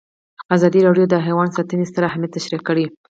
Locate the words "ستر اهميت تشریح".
1.91-2.61